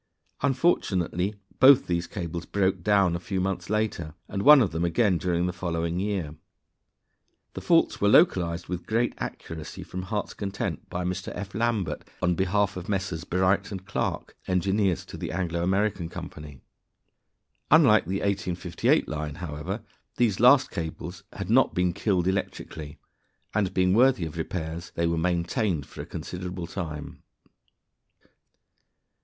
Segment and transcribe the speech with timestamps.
[0.41, 5.19] Unfortunately both these cables broke down a few months later, and one of them again
[5.19, 6.33] during the following year.
[7.53, 11.31] The faults were localized with great accuracy from Heart's Content by Mr.
[11.35, 11.53] F.
[11.53, 13.25] Lambert on behalf of Messrs.
[13.25, 16.61] Bright & Clark, engineers to the "Anglo American" Company.
[17.69, 19.83] Unlike the 1858 line, however,
[20.17, 22.97] these last cables had not been killed electrically,
[23.53, 27.21] and, being worthy of repairs, they were maintained for a considerable time.